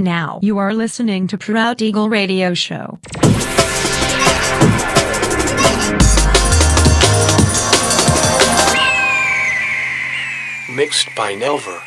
[0.00, 2.98] Now you are listening to Proud Eagle Radio Show.
[10.74, 11.80] Mixed by Nelver.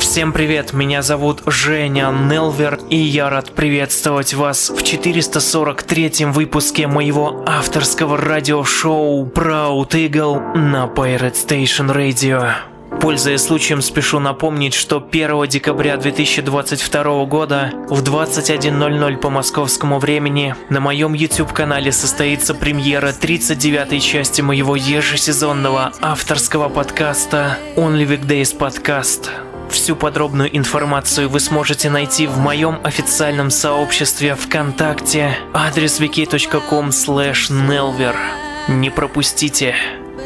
[0.00, 7.44] Всем привет, меня зовут Женя Нелвер, и я рад приветствовать вас в 443-м выпуске моего
[7.46, 12.77] авторского радиошоу Proud Eagle на Pirate Station Radio.
[13.00, 20.80] Пользуясь случаем, спешу напомнить, что 1 декабря 2022 года в 21.00 по московскому времени на
[20.80, 29.30] моем YouTube-канале состоится премьера 39-й части моего ежесезонного авторского подкаста Only Weekdays Podcast.
[29.70, 38.16] Всю подробную информацию вы сможете найти в моем официальном сообществе ВКонтакте адрес wiki.com nelver.
[38.68, 39.97] Не пропустите!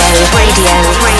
[0.00, 0.24] Radio,
[1.04, 1.19] Radio.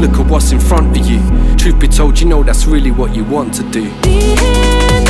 [0.00, 1.20] look at what's in front of you.
[1.56, 5.09] Truth be told, you know that's really what you want to do.